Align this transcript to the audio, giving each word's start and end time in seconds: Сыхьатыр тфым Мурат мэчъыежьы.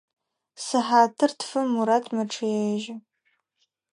Сыхьатыр 0.65 1.31
тфым 1.39 1.67
Мурат 1.73 2.05
мэчъыежьы. 2.15 2.95